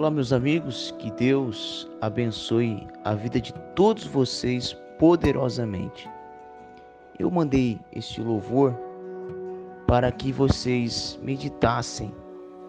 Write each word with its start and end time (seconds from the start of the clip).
Olá, 0.00 0.10
meus 0.10 0.32
amigos, 0.32 0.94
que 0.98 1.10
Deus 1.10 1.86
abençoe 2.00 2.88
a 3.04 3.14
vida 3.14 3.38
de 3.38 3.52
todos 3.76 4.06
vocês 4.06 4.72
poderosamente. 4.98 6.08
Eu 7.18 7.30
mandei 7.30 7.78
este 7.92 8.22
louvor 8.22 8.74
para 9.86 10.10
que 10.10 10.32
vocês 10.32 11.20
meditassem 11.22 12.14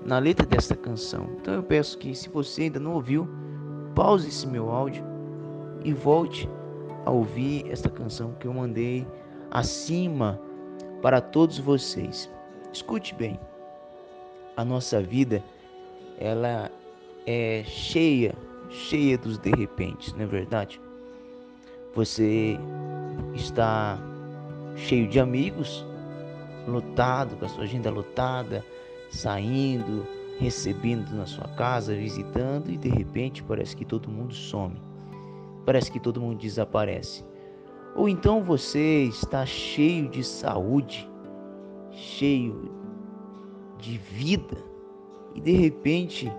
na 0.06 0.20
letra 0.20 0.46
desta 0.46 0.76
canção. 0.76 1.30
Então 1.40 1.54
eu 1.54 1.64
peço 1.64 1.98
que, 2.00 2.14
se 2.14 2.28
você 2.28 2.64
ainda 2.64 2.82
não 2.82 2.96
ouviu, 2.96 3.26
pause 3.96 4.28
esse 4.28 4.46
meu 4.46 4.70
áudio 4.70 5.06
e 5.86 5.94
volte 5.94 6.50
a 7.06 7.12
ouvir 7.12 7.66
esta 7.72 7.90
canção 7.90 8.34
que 8.42 8.48
eu 8.48 8.54
mandei 8.54 9.08
acima 9.52 10.38
para 11.02 11.22
todos 11.22 11.58
vocês. 11.60 12.30
Escute 12.74 13.16
bem. 13.16 13.40
A 14.58 14.66
nossa 14.66 15.02
vida 15.02 15.42
ela 16.20 16.70
é 17.26 17.64
cheia, 17.66 18.36
cheia 18.70 19.18
dos 19.18 19.38
de 19.38 19.52
repente, 19.52 20.14
não 20.16 20.24
é 20.24 20.28
verdade? 20.28 20.80
Você 21.94 22.58
está 23.34 24.00
cheio 24.76 25.08
de 25.08 25.20
amigos, 25.20 25.86
lotado, 26.68 27.36
com 27.38 27.46
a 27.46 27.50
sua 27.50 27.64
agenda 27.64 27.90
lotada, 27.90 28.66
saindo, 29.10 30.06
recebendo 30.40 31.12
na 31.16 31.26
sua 31.26 31.48
casa, 31.50 31.94
visitando 31.94 32.72
e 32.72 32.78
de 32.78 32.90
repente 32.90 33.44
parece 33.44 33.76
que 33.76 33.86
todo 33.86 34.10
mundo 34.10 34.34
some. 34.34 34.82
Parece 35.66 35.92
que 35.92 36.00
todo 36.00 36.22
mundo 36.22 36.40
desaparece. 36.40 37.24
Ou 37.96 38.08
então 38.08 38.44
você 38.44 39.04
está 39.04 39.46
cheio 39.46 40.10
de 40.10 40.24
saúde, 40.24 41.08
cheio 41.92 42.72
de 43.78 43.98
vida 43.98 44.58
e 45.36 45.42
de 45.42 45.52
repente 45.52 46.32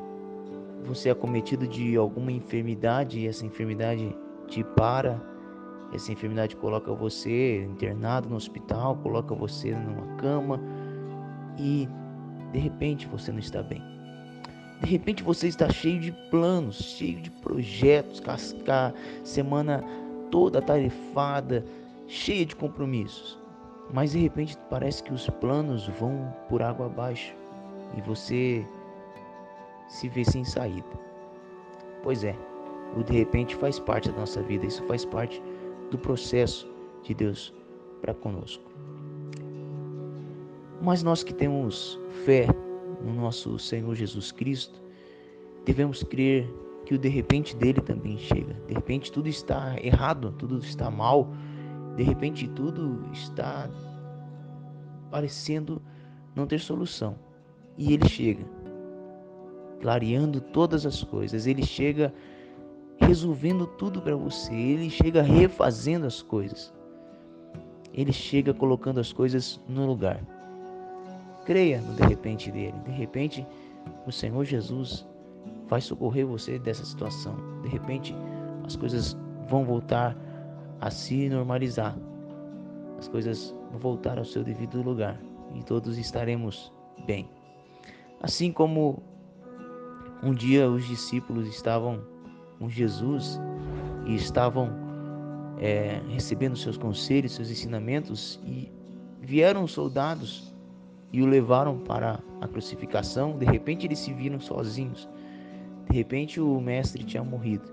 você 0.84 1.08
é 1.08 1.12
acometido 1.12 1.66
de 1.66 1.96
alguma 1.96 2.32
enfermidade 2.32 3.20
e 3.20 3.26
essa 3.26 3.46
enfermidade 3.46 4.14
te 4.48 4.64
para, 4.64 5.20
essa 5.92 6.10
enfermidade 6.10 6.56
coloca 6.56 6.92
você 6.92 7.64
internado 7.64 8.28
no 8.28 8.36
hospital, 8.36 8.96
coloca 8.96 9.34
você 9.34 9.72
numa 9.72 10.16
cama 10.16 10.60
e 11.58 11.88
de 12.52 12.58
repente 12.58 13.06
você 13.06 13.30
não 13.30 13.38
está 13.38 13.62
bem. 13.62 13.82
De 14.80 14.90
repente 14.90 15.22
você 15.22 15.46
está 15.48 15.68
cheio 15.68 16.00
de 16.00 16.12
planos, 16.30 16.76
cheio 16.76 17.20
de 17.20 17.30
projetos, 17.30 18.18
cascar, 18.18 18.92
semana 19.22 19.84
toda 20.30 20.60
tarefada, 20.60 21.64
cheia 22.08 22.44
de 22.44 22.56
compromissos. 22.56 23.38
Mas 23.92 24.12
de 24.12 24.18
repente 24.18 24.56
parece 24.70 25.02
que 25.02 25.12
os 25.12 25.28
planos 25.28 25.86
vão 26.00 26.34
por 26.48 26.62
água 26.62 26.86
abaixo 26.86 27.34
e 27.96 28.00
você 28.00 28.66
se 29.92 30.08
vê 30.08 30.24
sem 30.24 30.42
saída. 30.42 30.88
Pois 32.02 32.24
é, 32.24 32.34
o 32.96 33.04
de 33.04 33.12
repente 33.12 33.54
faz 33.54 33.78
parte 33.78 34.10
da 34.10 34.18
nossa 34.18 34.42
vida, 34.42 34.64
isso 34.64 34.82
faz 34.84 35.04
parte 35.04 35.40
do 35.90 35.98
processo 35.98 36.66
de 37.02 37.12
Deus 37.12 37.54
para 38.00 38.14
conosco. 38.14 38.64
Mas 40.80 41.02
nós 41.02 41.22
que 41.22 41.34
temos 41.34 42.00
fé 42.24 42.46
no 43.04 43.12
nosso 43.12 43.58
Senhor 43.58 43.94
Jesus 43.94 44.32
Cristo, 44.32 44.82
devemos 45.66 46.02
crer 46.02 46.50
que 46.86 46.94
o 46.94 46.98
de 46.98 47.10
repente 47.10 47.54
dele 47.54 47.82
também 47.82 48.16
chega. 48.16 48.54
De 48.66 48.72
repente 48.72 49.12
tudo 49.12 49.28
está 49.28 49.76
errado, 49.78 50.32
tudo 50.38 50.58
está 50.58 50.90
mal, 50.90 51.28
de 51.96 52.02
repente 52.02 52.48
tudo 52.48 53.04
está 53.12 53.68
parecendo 55.10 55.82
não 56.34 56.46
ter 56.46 56.60
solução. 56.60 57.14
E 57.76 57.92
ele 57.92 58.08
chega 58.08 58.61
clareando 59.82 60.40
todas 60.40 60.86
as 60.86 61.02
coisas. 61.02 61.46
Ele 61.46 61.66
chega 61.66 62.14
resolvendo 62.98 63.66
tudo 63.66 64.00
para 64.00 64.14
você. 64.16 64.54
Ele 64.54 64.88
chega 64.88 65.20
refazendo 65.20 66.06
as 66.06 66.22
coisas. 66.22 66.72
Ele 67.92 68.12
chega 68.12 68.54
colocando 68.54 69.00
as 69.00 69.12
coisas 69.12 69.60
no 69.68 69.84
lugar. 69.84 70.24
Creia 71.44 71.80
no 71.80 71.94
de 71.94 72.04
repente 72.04 72.50
dele. 72.52 72.78
De 72.86 72.92
repente, 72.92 73.44
o 74.06 74.12
Senhor 74.12 74.44
Jesus 74.44 75.04
vai 75.66 75.80
socorrer 75.80 76.24
você 76.24 76.58
dessa 76.58 76.84
situação. 76.84 77.34
De 77.62 77.68
repente, 77.68 78.14
as 78.64 78.76
coisas 78.76 79.16
vão 79.48 79.64
voltar 79.64 80.16
a 80.80 80.90
se 80.90 81.28
normalizar. 81.28 81.98
As 82.98 83.08
coisas 83.08 83.54
vão 83.72 83.80
voltar 83.80 84.16
ao 84.16 84.24
seu 84.24 84.44
devido 84.44 84.80
lugar 84.80 85.20
e 85.54 85.62
todos 85.64 85.98
estaremos 85.98 86.72
bem. 87.04 87.28
Assim 88.20 88.52
como 88.52 89.02
um 90.22 90.32
dia 90.32 90.70
os 90.70 90.86
discípulos 90.86 91.48
estavam 91.48 92.00
com 92.58 92.68
Jesus 92.70 93.40
e 94.06 94.14
estavam 94.14 94.70
é, 95.58 96.00
recebendo 96.08 96.56
seus 96.56 96.76
conselhos, 96.76 97.32
seus 97.32 97.50
ensinamentos 97.50 98.40
e 98.44 98.70
vieram 99.20 99.64
os 99.64 99.72
soldados 99.72 100.54
e 101.12 101.22
o 101.22 101.26
levaram 101.26 101.78
para 101.78 102.20
a 102.40 102.48
crucificação. 102.48 103.36
De 103.36 103.44
repente 103.44 103.86
eles 103.86 103.98
se 103.98 104.12
viram 104.12 104.40
sozinhos. 104.40 105.08
De 105.90 105.96
repente 105.96 106.40
o 106.40 106.60
mestre 106.60 107.04
tinha 107.04 107.22
morrido. 107.22 107.70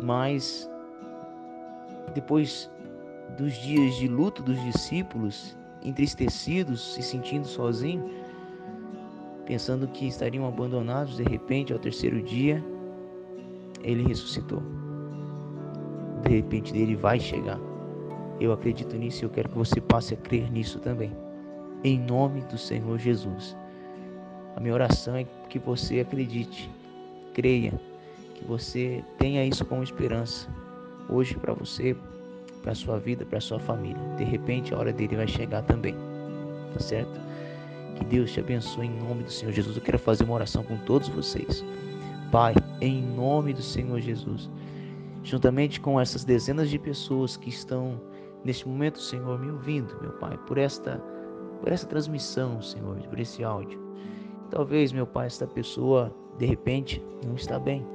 Mas 0.00 0.68
depois 2.14 2.70
dos 3.38 3.54
dias 3.54 3.96
de 3.96 4.08
luto 4.08 4.42
dos 4.42 4.60
discípulos, 4.62 5.56
entristecidos, 5.82 6.94
se 6.94 7.02
sentindo 7.02 7.46
sozinhos, 7.46 8.10
pensando 9.46 9.88
que 9.88 10.06
estariam 10.06 10.46
abandonados, 10.46 11.16
de 11.16 11.24
repente, 11.24 11.72
ao 11.72 11.78
terceiro 11.78 12.22
dia, 12.22 12.62
ele 13.82 14.02
ressuscitou. 14.06 14.62
De 16.22 16.36
repente 16.36 16.72
dele 16.72 16.94
vai 16.94 17.18
chegar. 17.18 17.58
Eu 18.40 18.52
acredito 18.52 18.96
nisso 18.96 19.24
e 19.24 19.26
eu 19.26 19.30
quero 19.30 19.48
que 19.48 19.58
você 19.58 19.80
passe 19.80 20.14
a 20.14 20.16
crer 20.16 20.50
nisso 20.50 20.78
também. 20.80 21.12
Em 21.84 21.98
nome 21.98 22.42
do 22.42 22.56
Senhor 22.56 22.98
Jesus. 22.98 23.56
A 24.56 24.60
minha 24.60 24.74
oração 24.74 25.16
é 25.16 25.26
que 25.48 25.58
você 25.58 26.00
acredite, 26.00 26.70
creia, 27.34 27.72
que 28.34 28.44
você 28.44 29.02
tenha 29.18 29.44
isso 29.44 29.64
como 29.64 29.82
esperança 29.82 30.48
hoje 31.08 31.34
para 31.36 31.52
você, 31.52 31.96
para 32.62 32.74
sua 32.74 32.98
vida, 32.98 33.24
para 33.24 33.40
sua 33.40 33.58
família. 33.58 34.02
De 34.16 34.24
repente 34.24 34.74
a 34.74 34.78
hora 34.78 34.92
dele 34.92 35.16
vai 35.16 35.26
chegar 35.26 35.62
também. 35.62 35.94
Tá 36.74 36.80
certo? 36.80 37.20
Que 37.96 38.04
Deus 38.04 38.32
te 38.32 38.40
abençoe 38.40 38.86
em 38.86 38.98
nome 38.98 39.22
do 39.24 39.30
Senhor 39.30 39.52
Jesus. 39.52 39.76
Eu 39.76 39.82
quero 39.82 39.98
fazer 39.98 40.24
uma 40.24 40.34
oração 40.34 40.62
com 40.62 40.76
todos 40.78 41.08
vocês. 41.08 41.64
Pai, 42.30 42.54
em 42.80 43.02
nome 43.02 43.52
do 43.52 43.62
Senhor 43.62 44.00
Jesus, 44.00 44.50
juntamente 45.22 45.80
com 45.80 46.00
essas 46.00 46.24
dezenas 46.24 46.70
de 46.70 46.78
pessoas 46.78 47.36
que 47.36 47.50
estão 47.50 48.00
neste 48.44 48.66
momento, 48.66 48.98
Senhor, 48.98 49.38
me 49.38 49.50
ouvindo, 49.50 49.96
meu 50.00 50.12
Pai, 50.12 50.38
por 50.46 50.58
esta 50.58 51.02
por 51.60 51.70
essa 51.70 51.86
transmissão, 51.86 52.60
Senhor, 52.60 52.96
por 53.08 53.20
esse 53.20 53.44
áudio. 53.44 53.80
Talvez, 54.50 54.92
meu 54.92 55.06
Pai, 55.06 55.26
esta 55.28 55.46
pessoa 55.46 56.12
de 56.36 56.44
repente 56.44 57.00
não 57.24 57.36
está 57.36 57.56
bem. 57.56 57.86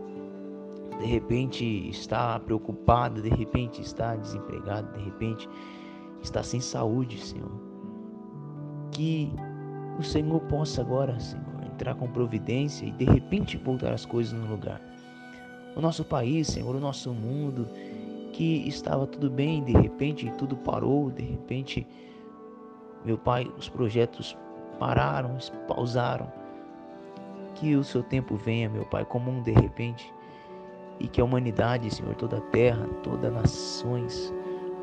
De 1.00 1.06
repente 1.06 1.90
está 1.90 2.40
preocupada, 2.40 3.22
de 3.22 3.30
repente 3.30 3.81
está 3.81 4.16
desempregada, 4.16 4.90
de 4.97 5.03
repente 5.03 5.50
está 6.22 6.41
sem 6.41 6.62
saúde, 6.62 7.19
Senhor. 7.19 7.52
Que 8.91 9.31
o 9.97 10.03
Senhor 10.03 10.40
possa 10.41 10.81
agora, 10.81 11.19
Senhor, 11.19 11.44
entrar 11.66 11.96
com 11.96 12.08
providência 12.08 12.85
e 12.85 12.91
de 12.91 13.06
repente 13.06 13.58
voltar 13.58 13.94
as 13.94 14.06
coisas 14.06 14.34
no 14.34 14.47
lugar. 14.47 14.81
O 15.75 15.81
nosso 15.81 16.03
país, 16.03 16.47
Senhor, 16.47 16.75
o 16.75 16.80
nosso 16.80 17.12
mundo, 17.13 17.68
que 18.34 18.68
estava 18.68 19.07
tudo 19.07 19.30
bem, 19.30 19.63
de 19.63 19.74
repente 19.74 20.31
tudo 20.38 20.56
parou, 20.56 21.09
de 21.09 21.24
repente, 21.24 21.88
meu 23.03 23.18
Pai, 23.18 23.52
os 23.57 23.68
projetos 23.68 24.38
pararam, 24.80 25.38
pausaram. 25.68 26.31
Que 27.56 27.75
o 27.75 27.83
seu 27.83 28.04
tempo 28.04 28.36
venha, 28.36 28.69
meu 28.69 28.86
Pai, 28.86 29.04
como 29.04 29.31
um 29.31 29.42
de 29.42 29.51
repente, 29.51 30.13
e 31.00 31.07
que 31.07 31.19
a 31.19 31.24
humanidade, 31.24 31.94
Senhor, 31.94 32.13
toda 32.16 32.38
a 32.38 32.42
terra, 32.42 32.88
todas 33.04 33.25
as 33.25 33.33
nações 33.33 34.33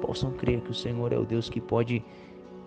possam 0.00 0.32
crer 0.32 0.60
que 0.60 0.70
o 0.70 0.74
Senhor 0.74 1.12
é 1.12 1.18
o 1.18 1.24
Deus 1.24 1.48
que 1.48 1.60
pode 1.60 2.04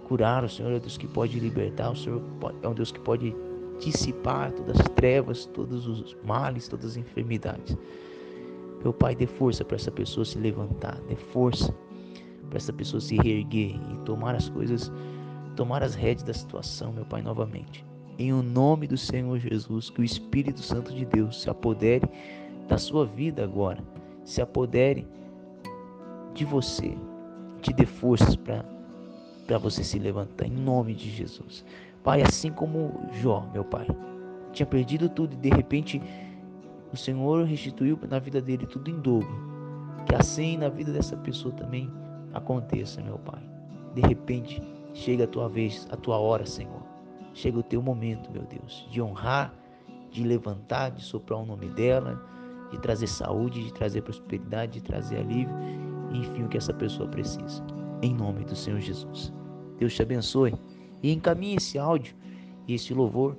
curar, 0.08 0.44
o 0.44 0.50
Senhor 0.50 0.72
é 0.72 0.80
Deus 0.80 0.98
que 0.98 1.08
pode 1.08 1.40
libertar, 1.40 1.92
o 1.92 1.96
Senhor 1.96 2.22
é 2.62 2.68
um 2.68 2.74
Deus 2.74 2.92
que 2.92 3.00
pode 3.00 3.36
dissipar 3.80 4.52
todas 4.54 4.80
as 4.80 4.90
trevas, 4.90 5.46
todos 5.46 5.86
os 5.86 6.16
males, 6.26 6.68
todas 6.68 6.86
as 6.92 6.98
enfermidades. 6.98 7.78
Meu 8.82 8.94
Pai, 8.94 9.16
dê 9.16 9.28
força 9.28 9.66
para 9.66 9.76
essa 9.76 9.92
pessoa 9.92 10.24
se 10.24 10.38
levantar, 10.38 10.98
dê 11.10 11.16
força 11.16 11.76
para 12.50 12.58
essa 12.58 12.72
pessoa 12.72 13.02
se 13.02 13.18
reerguer 13.18 13.76
e 13.76 13.98
tomar 14.06 14.34
as 14.36 14.48
coisas, 14.50 14.92
tomar 15.56 15.84
as 15.84 15.94
rédeas 15.94 16.24
da 16.24 16.34
situação, 16.34 16.94
meu 16.94 17.06
Pai, 17.06 17.22
novamente. 17.22 17.86
Em 18.18 18.32
o 18.32 18.42
nome 18.42 18.88
do 18.88 18.98
Senhor 18.98 19.38
Jesus, 19.38 19.90
que 19.90 20.02
o 20.02 20.04
Espírito 20.04 20.62
Santo 20.62 20.94
de 20.94 21.06
Deus 21.06 21.42
se 21.42 21.50
apodere 21.50 22.10
da 22.68 22.78
sua 22.78 23.06
vida 23.06 23.44
agora, 23.44 23.84
se 24.24 24.42
apodere 24.42 25.06
de 26.34 26.46
você, 26.46 26.98
te 27.62 27.74
dê 27.74 27.86
forças 27.86 28.36
para 28.36 28.77
para 29.48 29.58
você 29.58 29.84
se 29.84 29.98
levantar 29.98 30.46
em 30.46 30.52
nome 30.52 30.94
de 30.94 31.10
Jesus. 31.10 31.66
Pai, 32.04 32.22
assim 32.22 32.52
como 32.52 33.08
Jó, 33.14 33.50
meu 33.54 33.64
pai, 33.64 33.88
tinha 34.52 34.66
perdido 34.66 35.10
tudo 35.10 35.34
e 35.34 35.38
de 35.38 35.50
repente 35.50 36.02
o 36.92 36.98
Senhor 36.98 37.46
restituiu 37.46 37.98
na 38.10 38.20
vida 38.20 38.42
dele 38.42 38.66
tudo 38.66 38.90
em 38.90 39.00
dobro. 39.00 39.48
Que 40.06 40.16
assim 40.16 40.58
na 40.58 40.70
vida 40.70 40.92
dessa 40.92 41.18
pessoa 41.18 41.54
também 41.54 41.92
aconteça, 42.34 43.02
meu 43.02 43.18
Pai. 43.20 43.42
De 43.94 44.02
repente, 44.02 44.62
chega 44.94 45.26
a 45.26 45.28
tua 45.28 45.50
vez, 45.50 45.88
a 45.92 45.98
tua 45.98 46.18
hora, 46.18 46.46
Senhor. 46.46 46.82
Chega 47.34 47.60
o 47.60 47.64
teu 47.64 47.82
momento, 47.82 48.32
meu 48.32 48.44
Deus, 48.44 48.88
de 48.90 49.02
honrar, 49.02 49.54
de 50.10 50.24
levantar, 50.24 50.92
de 50.92 51.04
soprar 51.04 51.40
o 51.40 51.46
nome 51.46 51.70
dela, 51.70 52.20
de 52.72 52.80
trazer 52.80 53.08
saúde, 53.08 53.64
de 53.64 53.74
trazer 53.74 54.02
prosperidade, 54.02 54.74
de 54.74 54.82
trazer 54.82 55.18
alívio, 55.18 55.54
enfim, 56.12 56.44
o 56.44 56.48
que 56.48 56.58
essa 56.58 56.74
pessoa 56.74 57.08
precisa. 57.10 57.64
Em 58.02 58.14
nome 58.14 58.44
do 58.46 58.56
Senhor 58.56 58.80
Jesus. 58.80 59.34
Deus 59.80 59.94
te 59.94 60.02
abençoe 60.02 60.54
e 61.04 61.12
encaminhe 61.12 61.56
esse 61.56 61.78
áudio 61.78 62.16
e 62.68 62.74
esse 62.74 62.94
louvor 62.94 63.38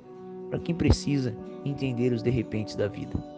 para 0.50 0.58
quem 0.58 0.74
precisa 0.74 1.36
entender 1.64 2.12
os 2.12 2.22
de 2.22 2.30
repentes 2.30 2.74
da 2.74 2.88
vida. 2.88 3.37